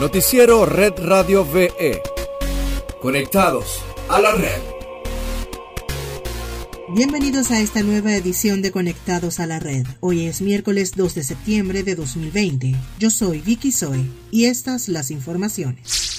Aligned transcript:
Noticiero 0.00 0.64
Red 0.64 0.92
Radio 0.98 1.44
VE. 1.44 2.00
Conectados 3.02 3.80
a 4.08 4.20
la 4.20 4.30
red. 4.30 4.60
Bienvenidos 6.94 7.50
a 7.50 7.60
esta 7.60 7.82
nueva 7.82 8.14
edición 8.14 8.62
de 8.62 8.70
Conectados 8.70 9.40
a 9.40 9.46
la 9.46 9.58
Red. 9.58 9.86
Hoy 9.98 10.26
es 10.26 10.40
miércoles 10.40 10.92
2 10.94 11.16
de 11.16 11.24
septiembre 11.24 11.82
de 11.82 11.96
2020. 11.96 12.76
Yo 13.00 13.10
soy 13.10 13.40
Vicky 13.40 13.72
Zoe 13.72 14.04
y 14.30 14.44
estas 14.44 14.88
las 14.88 15.10
informaciones. 15.10 16.17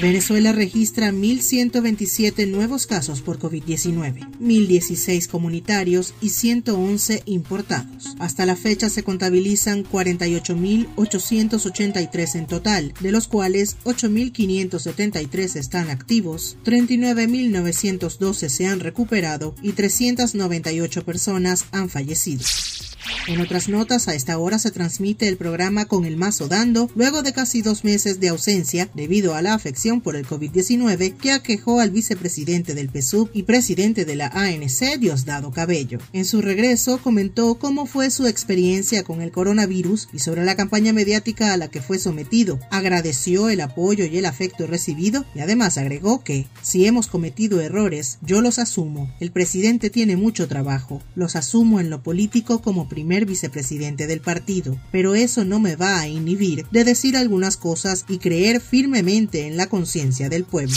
Venezuela 0.00 0.52
registra 0.52 1.10
1.127 1.10 2.46
nuevos 2.46 2.86
casos 2.86 3.20
por 3.20 3.38
COVID-19, 3.38 4.30
1.016 4.40 5.28
comunitarios 5.28 6.14
y 6.20 6.28
111 6.30 7.24
importados. 7.26 8.14
Hasta 8.20 8.46
la 8.46 8.54
fecha 8.54 8.88
se 8.90 9.02
contabilizan 9.02 9.84
48.883 9.84 12.36
en 12.36 12.46
total, 12.46 12.94
de 13.00 13.10
los 13.12 13.26
cuales 13.26 13.76
8.573 13.84 15.56
están 15.56 15.90
activos, 15.90 16.56
39.912 16.64 18.48
se 18.48 18.66
han 18.66 18.78
recuperado 18.80 19.56
y 19.62 19.72
398 19.72 21.04
personas 21.04 21.64
han 21.72 21.88
fallecido. 21.88 22.44
En 23.28 23.42
otras 23.42 23.68
notas, 23.68 24.08
a 24.08 24.14
esta 24.14 24.38
hora 24.38 24.58
se 24.58 24.70
transmite 24.70 25.28
el 25.28 25.36
programa 25.36 25.84
Con 25.84 26.06
el 26.06 26.16
Mazo 26.16 26.48
Dando, 26.48 26.90
luego 26.94 27.22
de 27.22 27.34
casi 27.34 27.60
dos 27.60 27.84
meses 27.84 28.20
de 28.20 28.30
ausencia 28.30 28.88
debido 28.94 29.34
a 29.34 29.42
la 29.42 29.52
afección 29.52 30.00
por 30.00 30.16
el 30.16 30.26
COVID-19 30.26 31.14
que 31.18 31.32
aquejó 31.32 31.80
al 31.80 31.90
vicepresidente 31.90 32.72
del 32.72 32.88
PSUV 32.88 33.28
y 33.34 33.42
presidente 33.42 34.06
de 34.06 34.16
la 34.16 34.28
ANC, 34.28 34.98
Diosdado 34.98 35.50
Cabello. 35.50 35.98
En 36.14 36.24
su 36.24 36.40
regreso, 36.40 37.02
comentó 37.02 37.56
cómo 37.56 37.84
fue 37.84 38.10
su 38.10 38.26
experiencia 38.26 39.02
con 39.02 39.20
el 39.20 39.30
coronavirus 39.30 40.08
y 40.14 40.20
sobre 40.20 40.46
la 40.46 40.56
campaña 40.56 40.94
mediática 40.94 41.52
a 41.52 41.58
la 41.58 41.68
que 41.68 41.82
fue 41.82 41.98
sometido. 41.98 42.58
Agradeció 42.70 43.50
el 43.50 43.60
apoyo 43.60 44.06
y 44.06 44.16
el 44.16 44.24
afecto 44.24 44.66
recibido 44.66 45.26
y 45.34 45.40
además 45.40 45.76
agregó 45.76 46.24
que, 46.24 46.46
si 46.62 46.86
hemos 46.86 47.08
cometido 47.08 47.60
errores, 47.60 48.16
yo 48.22 48.40
los 48.40 48.58
asumo. 48.58 49.12
El 49.20 49.32
presidente 49.32 49.90
tiene 49.90 50.16
mucho 50.16 50.48
trabajo. 50.48 51.02
Los 51.14 51.36
asumo 51.36 51.78
en 51.78 51.90
lo 51.90 52.02
político 52.02 52.62
como 52.62 52.88
primer 52.88 53.17
vicepresidente 53.26 54.06
del 54.06 54.20
partido, 54.20 54.78
pero 54.90 55.14
eso 55.14 55.44
no 55.44 55.60
me 55.60 55.76
va 55.76 56.00
a 56.00 56.08
inhibir 56.08 56.66
de 56.70 56.84
decir 56.84 57.16
algunas 57.16 57.56
cosas 57.56 58.04
y 58.08 58.18
creer 58.18 58.60
firmemente 58.60 59.46
en 59.46 59.56
la 59.56 59.68
conciencia 59.68 60.28
del 60.28 60.44
pueblo. 60.44 60.76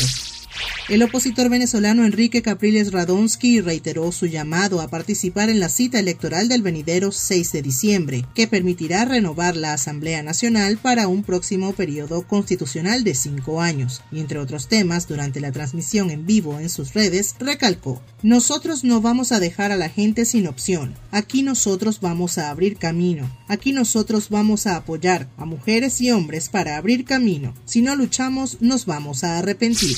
El 0.90 1.04
opositor 1.04 1.48
venezolano 1.48 2.06
Enrique 2.06 2.42
Capriles 2.42 2.92
Radonsky 2.92 3.62
reiteró 3.62 4.12
su 4.12 4.26
llamado 4.26 4.82
a 4.82 4.90
participar 4.90 5.50
en 5.50 5.60
la 5.60 5.70
cita 5.70 6.00
electoral 6.00 6.50
del 6.50 6.64
venidero 6.64 7.12
6 7.12 7.52
de 7.52 7.62
diciembre, 7.62 8.26
que 8.34 8.48
permitirá 8.48 9.06
renovar 9.06 9.56
la 9.56 9.74
Asamblea 9.74 10.24
Nacional 10.24 10.78
para 10.78 11.08
un 11.08 11.24
próximo 11.24 11.74
periodo 11.74 12.28
constitucional 12.28 13.04
de 13.04 13.16
cinco 13.16 13.62
años. 13.62 14.02
Y 14.12 14.20
entre 14.20 14.40
otros 14.40 14.68
temas, 14.68 15.08
durante 15.08 15.40
la 15.40 15.52
transmisión 15.52 16.10
en 16.10 16.26
vivo 16.26 16.60
en 16.60 16.70
sus 16.70 16.94
redes, 16.94 17.36
recalcó, 17.40 18.02
nosotros 18.24 18.84
no 18.84 19.02
vamos 19.02 19.32
a 19.32 19.40
dejar 19.40 19.72
a 19.72 19.78
la 19.78 19.88
gente 19.88 20.26
sin 20.26 20.48
opción. 20.48 20.96
Aquí 21.12 21.44
nosotros 21.44 22.02
vamos 22.02 22.38
a 22.38 22.50
abrir 22.50 22.78
camino. 22.78 23.32
Aquí 23.48 23.72
nosotros 23.72 24.30
vamos 24.30 24.68
a 24.68 24.78
apoyar 24.78 25.30
a 25.38 25.46
mujeres 25.46 26.02
y 26.02 26.12
hombres 26.12 26.50
para 26.50 26.76
abrir 26.76 27.06
camino. 27.06 27.54
Si 27.66 27.82
no 27.82 27.96
luchamos, 27.96 28.58
nos 28.62 28.86
vamos 28.86 29.24
a 29.24 29.38
arrepentir. 29.38 29.96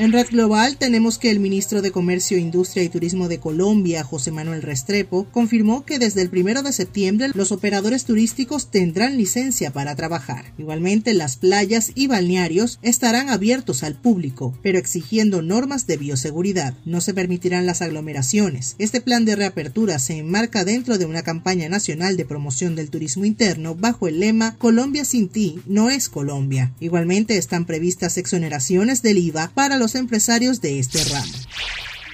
En 0.00 0.12
Red 0.12 0.28
Global 0.30 0.78
tenemos 0.78 1.18
que 1.18 1.30
el 1.30 1.40
ministro 1.40 1.82
de 1.82 1.92
Comercio, 1.92 2.38
Industria 2.38 2.82
y 2.82 2.88
Turismo 2.88 3.28
de 3.28 3.38
Colombia, 3.38 4.02
José 4.02 4.30
Manuel 4.30 4.62
Restrepo, 4.62 5.26
confirmó 5.30 5.84
que 5.84 5.98
desde 5.98 6.22
el 6.22 6.30
primero 6.30 6.62
de 6.62 6.72
septiembre 6.72 7.28
los 7.34 7.52
operadores 7.52 8.06
turísticos 8.06 8.70
tendrán 8.70 9.18
licencia 9.18 9.74
para 9.74 9.94
trabajar. 9.96 10.54
Igualmente, 10.56 11.12
las 11.12 11.36
playas 11.36 11.92
y 11.94 12.06
balnearios 12.06 12.78
estarán 12.80 13.28
abiertos 13.28 13.82
al 13.82 13.94
público, 13.94 14.58
pero 14.62 14.78
exigiendo 14.78 15.42
normas 15.42 15.86
de 15.86 15.98
bioseguridad. 15.98 16.72
No 16.86 17.02
se 17.02 17.12
permitirán 17.12 17.66
las 17.66 17.82
aglomeraciones. 17.82 18.76
Este 18.78 19.02
plan 19.02 19.26
de 19.26 19.36
reapertura 19.36 19.98
se 19.98 20.16
enmarca 20.16 20.64
dentro 20.64 20.96
de 20.96 21.04
una 21.04 21.20
campaña 21.20 21.68
nacional 21.68 22.16
de 22.16 22.24
promoción 22.24 22.74
del 22.74 22.88
turismo 22.88 23.26
interno 23.26 23.74
bajo 23.74 24.08
el 24.08 24.20
lema 24.20 24.56
Colombia 24.56 25.04
sin 25.04 25.28
ti 25.28 25.60
no 25.66 25.90
es 25.90 26.08
Colombia. 26.08 26.72
Igualmente 26.80 27.36
están 27.36 27.66
previstas 27.66 28.16
exoneraciones 28.16 29.02
del 29.02 29.18
IVA 29.18 29.52
para 29.54 29.76
los 29.76 29.89
empresarios 29.94 30.60
de 30.60 30.78
este 30.78 31.02
ramo. 31.04 31.32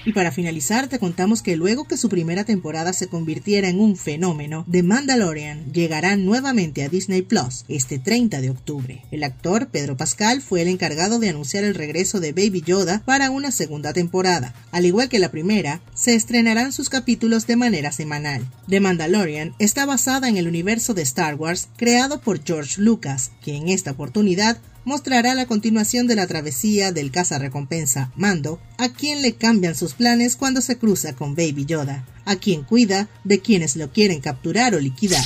Y 0.07 0.13
para 0.13 0.31
finalizar, 0.31 0.87
te 0.87 1.01
contamos 1.01 1.43
que 1.43 1.57
luego 1.57 1.85
que 1.85 1.97
su 1.97 2.09
primera 2.09 2.45
temporada 2.45 2.93
se 2.93 3.09
convirtiera 3.09 3.69
en 3.69 3.81
un 3.81 3.97
fenómeno, 3.97 4.65
The 4.71 4.85
Mandalorian 4.85 5.73
llegará 5.73 6.15
nuevamente 6.15 6.85
a 6.85 6.89
Disney 6.89 7.23
Plus 7.23 7.65
este 7.67 7.99
30 7.99 8.41
de 8.41 8.51
octubre. 8.51 9.03
El 9.11 9.25
actor 9.25 9.67
Pedro 9.67 9.97
Pascal 9.97 10.43
fue 10.43 10.63
el 10.63 10.69
encargado 10.69 11.19
de 11.19 11.31
anunciar 11.31 11.65
el 11.65 11.75
regreso 11.75 12.21
de 12.21 12.31
Baby 12.31 12.63
Yoda 12.65 13.03
para 13.05 13.33
una 13.33 13.51
segunda 13.51 13.93
temporada. 13.93 14.55
Al 14.71 14.87
igual 14.87 15.09
que 15.09 15.19
la 15.19 15.33
primera, 15.33 15.81
se 15.95 16.15
estrenarán 16.15 16.73
sus 16.73 16.89
capítulos 16.89 17.49
de 17.49 17.57
manera 17.57 17.91
semanal. 17.91 18.49
The 18.69 18.79
Mandalorian 18.79 19.57
está 19.59 19.87
basada 19.87 20.29
en 20.29 20.37
el 20.37 20.47
universo 20.47 20.95
de 20.95 21.03
Star 21.03 21.35
Wars 21.35 21.69
creado 21.77 22.21
por 22.21 22.45
George 22.45 22.81
Lucas, 22.81 23.33
que 23.43 23.57
en 23.57 23.69
esta 23.69 23.91
oportunidad 23.91 24.59
mostrará 24.87 25.35
la 25.35 25.45
continuación 25.45 26.07
de 26.07 26.15
la 26.15 26.27
travesía 26.27 26.93
del 26.93 27.13
recompensa 27.13 28.11
Mando, 28.17 28.59
a 28.79 28.89
quien 28.89 29.21
le 29.21 29.35
cambian 29.35 29.75
sus 29.75 29.93
planes 29.93 30.37
cuando 30.37 30.63
se 30.63 30.79
cruza 30.79 31.15
con 31.15 31.35
Baby 31.35 31.67
Yoda, 31.67 32.07
a 32.25 32.37
quien 32.37 32.63
cuida 32.63 33.09
de 33.25 33.41
quienes 33.41 33.77
lo 33.77 33.93
quieren 33.93 34.21
capturar 34.21 34.75
o 34.75 34.81
liquidar. 34.81 35.25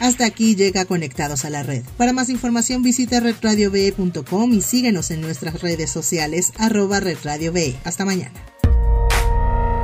Hasta 0.00 0.26
aquí 0.26 0.56
llega 0.56 0.84
Conectados 0.84 1.44
a 1.46 1.50
la 1.50 1.62
Red. 1.62 1.84
Para 1.96 2.12
más 2.12 2.28
información 2.28 2.82
visita 2.82 3.20
redradiove.com 3.20 4.52
y 4.52 4.60
síguenos 4.60 5.10
en 5.10 5.22
nuestras 5.22 5.62
redes 5.62 5.90
sociales 5.90 6.52
arroba 6.58 7.00
redradiove. 7.00 7.76
Hasta 7.84 8.04
mañana. 8.04 8.34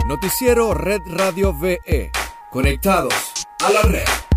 Noticiero 0.07 0.75
Red 0.75 1.01
Radio 1.07 1.57
VE. 1.59 2.11
Conectados 2.51 3.15
a 3.61 3.71
la 3.71 3.83
red. 3.83 4.32